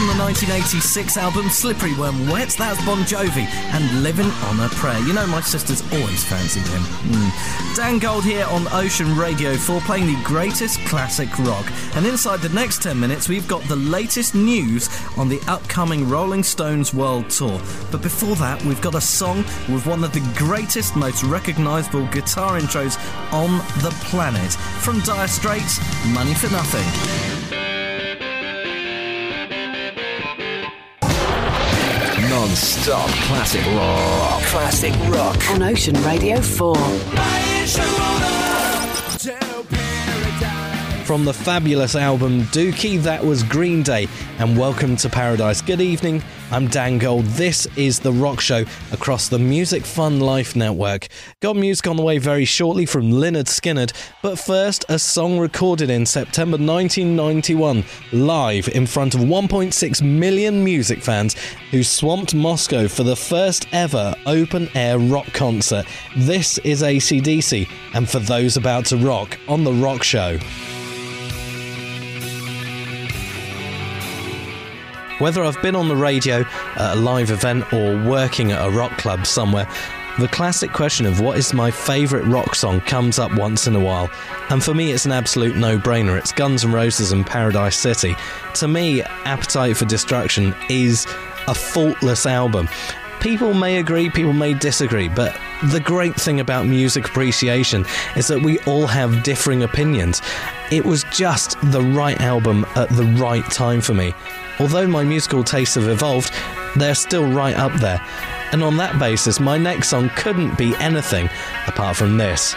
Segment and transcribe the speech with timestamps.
[0.00, 2.48] from the 1986 album Slippery When Wet.
[2.50, 4.98] That's Bon Jovi and Living on a Prayer.
[5.00, 6.82] You know, my sister's always fancied him.
[7.12, 7.76] Mm.
[7.76, 11.70] Dan Gold here on Ocean Radio 4 playing the greatest classic rock.
[11.96, 16.44] And inside the next 10 minutes, we've got the latest news on the upcoming Rolling
[16.44, 17.60] Stones World Tour.
[17.90, 19.38] But before that, we've got a song
[19.68, 22.96] with one of the greatest, most recognisable guitar intros
[23.34, 24.52] on the planet.
[24.80, 25.78] From Dire Straits,
[26.14, 27.39] Money for Nothing.
[32.50, 34.42] Non-stop classic rock.
[34.42, 35.36] Classic rock.
[35.54, 38.49] On Ocean Radio 4.
[41.10, 44.06] From the fabulous album Dookie, that was Green Day,
[44.38, 45.60] and welcome to Paradise.
[45.60, 47.24] Good evening, I'm Dan Gold.
[47.24, 51.08] This is The Rock Show across the Music Fun Life Network.
[51.40, 53.92] Got music on the way very shortly from Lynyrd Skynyrd,
[54.22, 61.02] but first, a song recorded in September 1991, live in front of 1.6 million music
[61.02, 61.34] fans
[61.72, 65.86] who swamped Moscow for the first ever open air rock concert.
[66.16, 70.38] This is ACDC, and for those about to rock on The Rock Show.
[75.20, 78.96] Whether I've been on the radio at a live event or working at a rock
[78.96, 79.68] club somewhere,
[80.18, 83.80] the classic question of what is my favourite rock song comes up once in a
[83.80, 84.10] while.
[84.48, 86.16] And for me, it's an absolute no brainer.
[86.16, 88.16] It's Guns N' Roses and Paradise City.
[88.54, 91.06] To me, Appetite for Destruction is
[91.48, 92.66] a faultless album.
[93.20, 97.84] People may agree, people may disagree, but the great thing about music appreciation
[98.16, 100.22] is that we all have differing opinions.
[100.70, 104.14] It was just the right album at the right time for me.
[104.58, 106.32] Although my musical tastes have evolved,
[106.76, 108.00] they're still right up there.
[108.52, 111.28] And on that basis, my next song couldn't be anything
[111.66, 112.54] apart from this.